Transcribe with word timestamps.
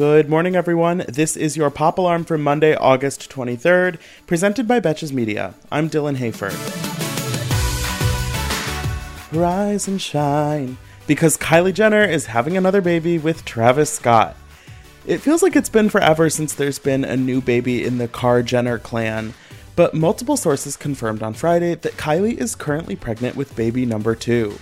Good 0.00 0.30
morning, 0.30 0.56
everyone. 0.56 1.04
This 1.08 1.36
is 1.36 1.58
your 1.58 1.68
Pop 1.68 1.98
Alarm 1.98 2.24
for 2.24 2.38
Monday, 2.38 2.74
August 2.74 3.28
23rd, 3.28 3.98
presented 4.26 4.66
by 4.66 4.80
Betches 4.80 5.12
Media. 5.12 5.52
I'm 5.70 5.90
Dylan 5.90 6.16
Hafer. 6.16 6.48
Rise 9.38 9.88
and 9.88 10.00
shine, 10.00 10.78
because 11.06 11.36
Kylie 11.36 11.74
Jenner 11.74 12.02
is 12.02 12.24
having 12.24 12.56
another 12.56 12.80
baby 12.80 13.18
with 13.18 13.44
Travis 13.44 13.90
Scott. 13.92 14.38
It 15.06 15.18
feels 15.18 15.42
like 15.42 15.54
it's 15.54 15.68
been 15.68 15.90
forever 15.90 16.30
since 16.30 16.54
there's 16.54 16.78
been 16.78 17.04
a 17.04 17.14
new 17.14 17.42
baby 17.42 17.84
in 17.84 17.98
the 17.98 18.08
Kar 18.08 18.42
Jenner 18.42 18.78
clan, 18.78 19.34
but 19.76 19.92
multiple 19.92 20.38
sources 20.38 20.78
confirmed 20.78 21.22
on 21.22 21.34
Friday 21.34 21.74
that 21.74 21.98
Kylie 21.98 22.38
is 22.38 22.54
currently 22.54 22.96
pregnant 22.96 23.36
with 23.36 23.54
baby 23.54 23.84
number 23.84 24.14
two. 24.14 24.58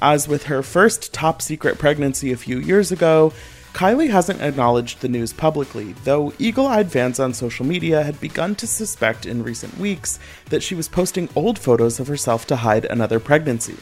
As 0.00 0.28
with 0.28 0.44
her 0.44 0.62
first 0.62 1.12
top 1.12 1.42
secret 1.42 1.80
pregnancy 1.80 2.30
a 2.30 2.36
few 2.36 2.60
years 2.60 2.92
ago, 2.92 3.32
Kylie 3.76 4.08
hasn't 4.08 4.40
acknowledged 4.40 5.02
the 5.02 5.08
news 5.08 5.34
publicly, 5.34 5.92
though 6.04 6.32
eagle 6.38 6.66
eyed 6.66 6.90
fans 6.90 7.20
on 7.20 7.34
social 7.34 7.66
media 7.66 8.02
had 8.02 8.18
begun 8.20 8.54
to 8.54 8.66
suspect 8.66 9.26
in 9.26 9.42
recent 9.42 9.76
weeks 9.76 10.18
that 10.46 10.62
she 10.62 10.74
was 10.74 10.88
posting 10.88 11.28
old 11.36 11.58
photos 11.58 12.00
of 12.00 12.06
herself 12.06 12.46
to 12.46 12.56
hide 12.56 12.86
another 12.86 13.20
pregnancy. 13.20 13.76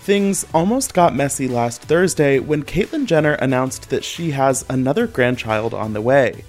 Things 0.00 0.46
almost 0.54 0.94
got 0.94 1.14
messy 1.14 1.46
last 1.46 1.82
Thursday 1.82 2.38
when 2.38 2.62
Caitlyn 2.62 3.04
Jenner 3.04 3.34
announced 3.34 3.90
that 3.90 4.02
she 4.02 4.30
has 4.30 4.64
another 4.70 5.06
grandchild 5.06 5.74
on 5.74 5.92
the 5.92 6.00
way. 6.00 6.42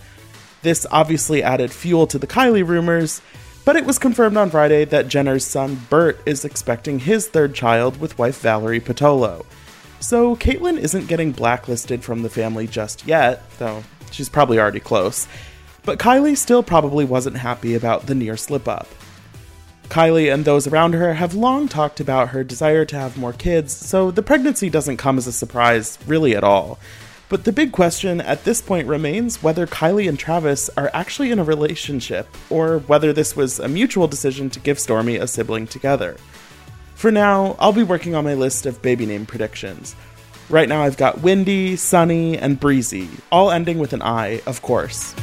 This 0.62 0.88
obviously 0.90 1.44
added 1.44 1.74
fuel 1.74 2.08
to 2.08 2.18
the 2.18 2.28
Kylie 2.28 2.66
rumors, 2.66 3.22
but 3.66 3.76
it 3.76 3.84
was 3.84 4.00
confirmed 4.00 4.38
on 4.38 4.52
Friday 4.52 4.86
that 4.86 5.10
Jenner's 5.10 5.44
son 5.44 5.82
Burt 5.90 6.22
is 6.26 6.46
expecting 6.46 7.00
his 7.00 7.28
third 7.28 7.54
child 7.54 8.00
with 8.00 8.18
wife 8.18 8.40
Valerie 8.40 8.80
Pitalo. 8.80 9.46
So 10.00 10.36
Caitlyn 10.36 10.78
isn't 10.78 11.08
getting 11.08 11.32
blacklisted 11.32 12.04
from 12.04 12.22
the 12.22 12.30
family 12.30 12.68
just 12.68 13.06
yet, 13.08 13.42
though 13.58 13.84
she's 14.12 14.30
probably 14.30 14.60
already 14.60 14.80
close. 14.80 15.28
But 15.84 16.00
Kylie 16.00 16.38
still 16.38 16.64
probably 16.64 17.06
wasn't 17.06 17.38
happy 17.38 17.74
about 17.74 18.06
the 18.06 18.16
near 18.16 18.38
slip 18.38 18.68
up. 18.68 18.88
Kylie 19.90 20.34
and 20.34 20.44
those 20.44 20.68
around 20.68 20.94
her 20.94 21.14
have 21.14 21.34
long 21.34 21.68
talked 21.68 22.00
about 22.00 22.30
her 22.30 22.44
desire 22.44 22.84
to 22.86 22.98
have 22.98 23.18
more 23.18 23.32
kids, 23.32 23.74
so 23.74 24.12
the 24.12 24.22
pregnancy 24.22 24.70
doesn't 24.70 24.98
come 24.98 25.18
as 25.18 25.28
a 25.28 25.32
surprise 25.32 25.98
really 26.06 26.36
at 26.36 26.44
all. 26.44 26.78
But 27.30 27.44
the 27.44 27.54
big 27.54 27.72
question 27.72 28.22
at 28.22 28.44
this 28.44 28.62
point 28.62 28.88
remains 28.88 29.44
whether 29.44 29.68
Kylie 29.68 30.08
and 30.08 30.20
Travis 30.20 30.70
are 30.78 30.92
actually 30.94 31.32
in 31.32 31.40
a 31.40 31.44
relationship, 31.44 32.28
or 32.50 32.80
whether 32.80 33.12
this 33.14 33.36
was 33.36 33.60
a 33.60 33.68
mutual 33.68 34.08
decision 34.08 34.50
to 34.52 34.60
give 34.60 34.78
Stormi 34.78 35.22
a 35.22 35.28
sibling 35.28 35.68
together. 35.68 36.18
For 36.98 37.12
now, 37.12 37.56
I'll 37.60 37.74
be 37.74 37.84
working 37.84 38.16
on 38.16 38.24
my 38.24 38.34
list 38.34 38.66
of 38.66 38.82
baby 38.82 39.06
name 39.06 39.28
predictions. 39.28 39.96
Right 40.50 40.68
now, 40.68 40.82
I've 40.82 40.98
got 40.98 41.22
Windy, 41.22 41.76
Sunny, 41.76 42.36
and 42.40 42.60
Breezy, 42.60 43.08
all 43.32 43.52
ending 43.52 43.78
with 43.78 43.94
an 43.94 44.02
I, 44.02 44.42
of 44.48 44.64
course. 44.64 45.14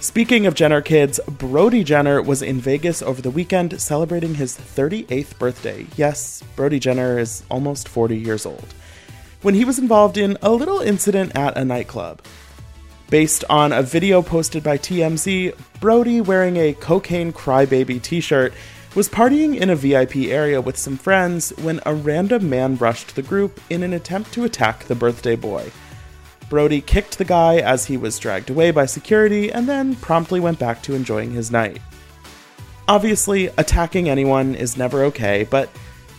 Speaking 0.00 0.46
of 0.46 0.54
Jenner 0.54 0.80
kids, 0.80 1.20
Brody 1.28 1.84
Jenner 1.84 2.22
was 2.22 2.40
in 2.40 2.62
Vegas 2.62 3.02
over 3.02 3.20
the 3.20 3.30
weekend 3.30 3.78
celebrating 3.78 4.36
his 4.36 4.56
38th 4.56 5.38
birthday. 5.38 5.86
Yes, 5.98 6.42
Brody 6.56 6.78
Jenner 6.78 7.18
is 7.18 7.42
almost 7.50 7.90
40 7.90 8.16
years 8.16 8.46
old 8.46 8.72
when 9.42 9.54
he 9.54 9.66
was 9.66 9.78
involved 9.78 10.16
in 10.16 10.38
a 10.40 10.50
little 10.50 10.80
incident 10.80 11.36
at 11.36 11.58
a 11.58 11.64
nightclub. 11.64 12.22
Based 13.10 13.44
on 13.50 13.72
a 13.72 13.82
video 13.82 14.22
posted 14.22 14.62
by 14.62 14.78
TMZ, 14.78 15.54
Brody, 15.78 16.22
wearing 16.22 16.56
a 16.56 16.72
cocaine 16.72 17.34
crybaby 17.34 18.00
t 18.00 18.20
shirt, 18.20 18.54
was 18.94 19.08
partying 19.08 19.56
in 19.56 19.70
a 19.70 19.76
VIP 19.76 20.16
area 20.28 20.60
with 20.60 20.76
some 20.76 20.96
friends 20.96 21.50
when 21.58 21.80
a 21.84 21.94
random 21.94 22.48
man 22.48 22.76
rushed 22.76 23.14
the 23.14 23.22
group 23.22 23.60
in 23.70 23.82
an 23.82 23.92
attempt 23.92 24.32
to 24.32 24.44
attack 24.44 24.84
the 24.84 24.94
birthday 24.94 25.36
boy. 25.36 25.70
Brody 26.48 26.80
kicked 26.80 27.18
the 27.18 27.24
guy 27.24 27.56
as 27.56 27.84
he 27.84 27.96
was 27.96 28.18
dragged 28.18 28.48
away 28.50 28.70
by 28.70 28.86
security 28.86 29.52
and 29.52 29.68
then 29.68 29.94
promptly 29.96 30.40
went 30.40 30.58
back 30.58 30.82
to 30.82 30.94
enjoying 30.94 31.30
his 31.30 31.50
night. 31.50 31.80
Obviously, 32.88 33.48
attacking 33.58 34.08
anyone 34.08 34.54
is 34.54 34.78
never 34.78 35.04
okay, 35.04 35.46
but 35.50 35.68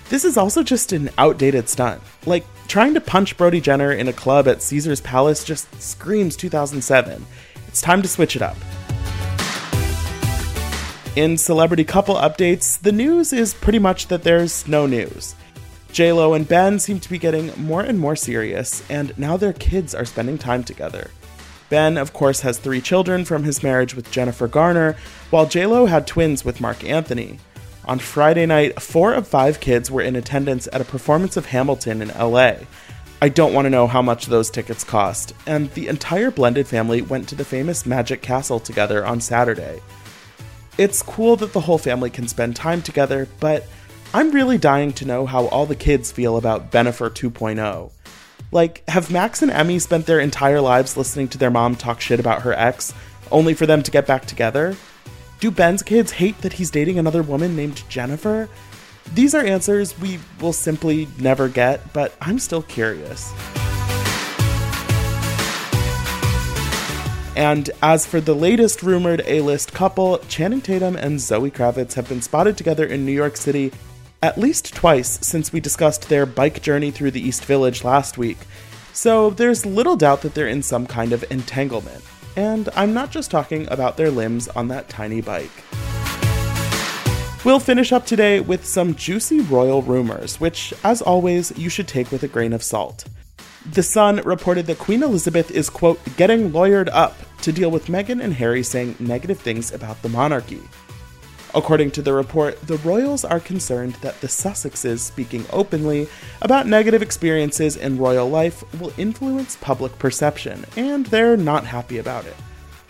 this 0.09 0.23
is 0.23 0.37
also 0.37 0.61
just 0.61 0.91
an 0.91 1.09
outdated 1.17 1.67
stunt. 1.67 2.01
Like, 2.27 2.45
trying 2.67 2.93
to 2.93 3.01
punch 3.01 3.37
Brody 3.37 3.59
Jenner 3.59 3.91
in 3.91 4.07
a 4.07 4.13
club 4.13 4.47
at 4.47 4.61
Caesar's 4.61 5.01
Palace 5.01 5.43
just 5.43 5.81
screams 5.81 6.35
2007. 6.35 7.25
It's 7.67 7.81
time 7.81 8.03
to 8.03 8.07
switch 8.07 8.35
it 8.35 8.43
up. 8.43 8.57
In 11.15 11.37
celebrity 11.37 11.83
couple 11.83 12.15
updates, 12.15 12.79
the 12.79 12.91
news 12.91 13.33
is 13.33 13.55
pretty 13.55 13.79
much 13.79 14.07
that 14.07 14.21
there's 14.21 14.67
no 14.67 14.85
news. 14.85 15.33
JLo 15.91 16.35
and 16.35 16.47
Ben 16.47 16.77
seem 16.77 16.99
to 16.99 17.09
be 17.09 17.17
getting 17.17 17.51
more 17.57 17.81
and 17.81 17.97
more 17.99 18.15
serious, 18.15 18.87
and 18.91 19.17
now 19.17 19.35
their 19.35 19.51
kids 19.51 19.95
are 19.95 20.05
spending 20.05 20.37
time 20.37 20.63
together. 20.63 21.09
Ben, 21.69 21.97
of 21.97 22.13
course, 22.13 22.41
has 22.41 22.59
three 22.59 22.79
children 22.79 23.25
from 23.25 23.43
his 23.43 23.63
marriage 23.63 23.95
with 23.95 24.11
Jennifer 24.11 24.47
Garner, 24.47 24.95
while 25.31 25.47
JLo 25.47 25.89
had 25.89 26.05
twins 26.05 26.45
with 26.45 26.61
Marc 26.61 26.83
Anthony. 26.83 27.39
On 27.85 27.97
Friday 27.97 28.45
night, 28.45 28.79
four 28.79 29.13
of 29.13 29.27
five 29.27 29.59
kids 29.59 29.89
were 29.89 30.03
in 30.03 30.15
attendance 30.15 30.67
at 30.71 30.79
a 30.81 30.85
performance 30.85 31.35
of 31.37 31.47
Hamilton 31.47 32.03
in 32.03 32.09
LA. 32.09 32.53
I 33.19 33.29
don't 33.29 33.53
want 33.53 33.65
to 33.65 33.71
know 33.71 33.87
how 33.87 34.03
much 34.03 34.27
those 34.27 34.51
tickets 34.51 34.83
cost, 34.83 35.33
and 35.47 35.71
the 35.71 35.87
entire 35.87 36.29
blended 36.29 36.67
family 36.67 37.01
went 37.01 37.27
to 37.29 37.35
the 37.35 37.43
famous 37.43 37.87
Magic 37.87 38.21
Castle 38.21 38.59
together 38.59 39.03
on 39.03 39.19
Saturday. 39.19 39.81
It's 40.79 41.01
cool 41.01 41.35
that 41.35 41.51
the 41.51 41.59
whole 41.59 41.77
family 41.77 42.09
can 42.09 42.29
spend 42.29 42.55
time 42.55 42.81
together, 42.81 43.27
but 43.41 43.67
I'm 44.13 44.31
really 44.31 44.57
dying 44.57 44.93
to 44.93 45.05
know 45.05 45.25
how 45.25 45.47
all 45.47 45.65
the 45.65 45.75
kids 45.75 46.09
feel 46.09 46.37
about 46.37 46.71
Bennifer 46.71 47.09
2.0. 47.09 47.91
Like, 48.53 48.87
have 48.87 49.11
Max 49.11 49.41
and 49.41 49.51
Emme 49.51 49.81
spent 49.81 50.05
their 50.05 50.21
entire 50.21 50.61
lives 50.61 50.95
listening 50.95 51.27
to 51.27 51.37
their 51.37 51.51
mom 51.51 51.75
talk 51.75 51.99
shit 51.99 52.17
about 52.17 52.43
her 52.43 52.53
ex, 52.53 52.93
only 53.29 53.53
for 53.53 53.65
them 53.65 53.83
to 53.83 53.91
get 53.91 54.07
back 54.07 54.25
together? 54.25 54.73
Do 55.41 55.51
Ben's 55.51 55.83
kids 55.83 56.13
hate 56.13 56.39
that 56.43 56.53
he's 56.53 56.71
dating 56.71 56.97
another 56.97 57.23
woman 57.23 57.57
named 57.57 57.83
Jennifer? 57.89 58.47
These 59.13 59.35
are 59.35 59.43
answers 59.43 59.99
we 59.99 60.19
will 60.39 60.53
simply 60.53 61.09
never 61.19 61.49
get, 61.49 61.91
but 61.91 62.15
I'm 62.21 62.39
still 62.39 62.61
curious. 62.61 63.33
And 67.39 67.71
as 67.81 68.05
for 68.05 68.19
the 68.19 68.35
latest 68.35 68.83
rumored 68.83 69.23
A 69.25 69.39
list 69.39 69.73
couple, 69.73 70.17
Channing 70.27 70.59
Tatum 70.59 70.97
and 70.97 71.21
Zoe 71.21 71.49
Kravitz 71.49 71.93
have 71.93 72.09
been 72.09 72.21
spotted 72.21 72.57
together 72.57 72.85
in 72.85 73.05
New 73.05 73.13
York 73.13 73.37
City 73.37 73.71
at 74.21 74.37
least 74.37 74.75
twice 74.75 75.25
since 75.25 75.53
we 75.53 75.61
discussed 75.61 76.09
their 76.09 76.25
bike 76.25 76.61
journey 76.61 76.91
through 76.91 77.11
the 77.11 77.25
East 77.25 77.45
Village 77.45 77.85
last 77.85 78.17
week. 78.17 78.39
So 78.91 79.29
there's 79.29 79.65
little 79.65 79.95
doubt 79.95 80.21
that 80.23 80.33
they're 80.33 80.49
in 80.49 80.61
some 80.61 80.85
kind 80.85 81.13
of 81.13 81.23
entanglement. 81.31 82.03
And 82.35 82.67
I'm 82.75 82.93
not 82.93 83.09
just 83.09 83.31
talking 83.31 83.71
about 83.71 83.95
their 83.95 84.11
limbs 84.11 84.49
on 84.49 84.67
that 84.67 84.89
tiny 84.89 85.21
bike. 85.21 85.63
We'll 87.45 87.61
finish 87.61 87.93
up 87.93 88.05
today 88.05 88.41
with 88.41 88.65
some 88.65 88.95
juicy 88.95 89.39
royal 89.39 89.81
rumors, 89.81 90.41
which, 90.41 90.73
as 90.83 91.01
always, 91.01 91.57
you 91.57 91.69
should 91.69 91.87
take 91.87 92.11
with 92.11 92.23
a 92.23 92.27
grain 92.27 92.51
of 92.51 92.63
salt. 92.63 93.05
The 93.71 93.83
Sun 93.83 94.17
reported 94.25 94.65
that 94.65 94.79
Queen 94.79 95.03
Elizabeth 95.03 95.51
is, 95.51 95.69
quote, 95.69 96.01
getting 96.17 96.51
lawyered 96.51 96.89
up 96.91 97.15
to 97.41 97.51
deal 97.51 97.71
with 97.71 97.87
Meghan 97.87 98.21
and 98.23 98.33
Harry 98.33 98.63
saying 98.63 98.95
negative 98.99 99.39
things 99.39 99.71
about 99.71 100.01
the 100.01 100.09
monarchy. 100.09 100.61
According 101.55 101.91
to 101.91 102.03
the 102.03 102.13
report, 102.13 102.61
the 102.61 102.77
royals 102.77 103.25
are 103.25 103.39
concerned 103.39 103.93
that 104.01 104.21
the 104.21 104.27
Sussexes 104.27 104.99
speaking 104.99 105.45
openly 105.51 106.07
about 106.43 106.67
negative 106.67 107.01
experiences 107.01 107.75
in 107.75 107.97
royal 107.97 108.29
life 108.29 108.63
will 108.79 108.93
influence 108.97 109.55
public 109.55 109.97
perception, 109.97 110.63
and 110.77 111.07
they're 111.07 111.37
not 111.37 111.65
happy 111.65 111.97
about 111.97 112.25
it. 112.25 112.35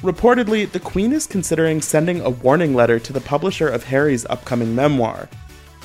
Reportedly, 0.01 0.69
the 0.69 0.79
Queen 0.79 1.13
is 1.13 1.25
considering 1.25 1.81
sending 1.81 2.19
a 2.19 2.29
warning 2.29 2.73
letter 2.73 2.99
to 2.99 3.13
the 3.13 3.21
publisher 3.21 3.69
of 3.69 3.85
Harry's 3.85 4.25
upcoming 4.25 4.75
memoir, 4.75 5.29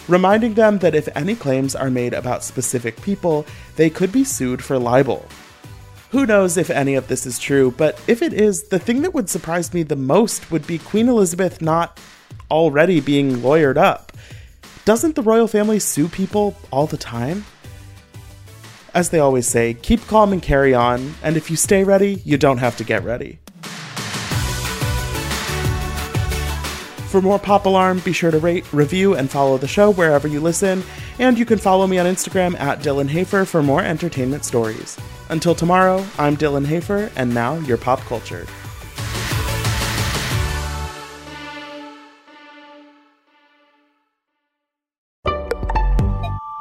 reminding 0.09 0.55
them 0.55 0.79
that 0.79 0.95
if 0.97 1.09
any 1.17 1.37
claims 1.37 1.77
are 1.77 1.91
made 1.91 2.13
about 2.13 2.43
specific 2.43 3.01
people, 3.03 3.47
they 3.77 3.89
could 3.89 4.11
be 4.11 4.25
sued 4.25 4.63
for 4.63 4.79
libel. 4.79 5.29
Who 6.15 6.27
knows 6.27 6.57
if 6.57 6.71
any 6.71 6.95
of 6.95 7.09
this 7.09 7.27
is 7.27 7.41
true, 7.41 7.75
but 7.77 8.01
if 8.07 8.23
it 8.23 8.33
is, 8.33 8.69
the 8.69 8.79
thing 8.79 9.03
that 9.03 9.15
would 9.15 9.29
surprise 9.29 9.75
me 9.75 9.83
the 9.83 9.97
most 9.97 10.49
would 10.49 10.65
be 10.65 10.79
Queen 10.79 11.09
Elizabeth 11.09 11.61
not 11.61 11.99
already 12.53 13.01
being 13.01 13.39
lawyered 13.39 13.77
up. 13.77 14.13
Doesn't 14.85 15.17
the 15.17 15.23
royal 15.23 15.49
family 15.49 15.81
sue 15.81 16.07
people 16.07 16.57
all 16.71 16.87
the 16.87 16.97
time? 16.97 17.45
As 18.95 19.11
they 19.11 19.19
always 19.19 19.49
say, 19.49 19.75
keep 19.75 20.07
calm 20.07 20.33
and 20.33 20.41
carry 20.41 20.73
on, 20.73 21.15
and 21.25 21.37
if 21.37 21.51
you 21.51 21.57
stay 21.57 21.83
ready, 21.83 22.23
you 22.25 22.39
don't 22.39 22.59
have 22.59 22.77
to 22.77 22.85
get 22.85 23.03
ready. 23.03 23.41
For 27.15 27.23
more 27.23 27.39
Pop 27.39 27.65
Alarm, 27.65 28.01
be 28.01 28.13
sure 28.13 28.33
to 28.33 28.41
rate, 28.41 28.65
review, 28.73 29.15
and 29.15 29.31
follow 29.31 29.57
the 29.57 29.69
show 29.69 29.93
wherever 29.93 30.27
you 30.27 30.41
listen, 30.41 30.83
and 31.21 31.39
you 31.39 31.45
can 31.45 31.59
follow 31.61 31.87
me 31.87 31.97
on 31.97 32.07
Instagram 32.07 32.59
at 32.59 32.81
Dylan 32.81 33.09
Hafer 33.09 33.45
for 33.45 33.63
more 33.63 33.83
entertainment 33.83 34.45
stories. 34.45 34.99
Until 35.29 35.55
tomorrow, 35.55 36.05
I'm 36.19 36.37
Dylan 36.37 36.67
Hafer, 36.67 37.13
and 37.15 37.33
now 37.33 37.55
you're 37.59 37.79
pop 37.79 38.01
culture. 38.01 38.49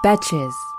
Betches. 0.06 0.73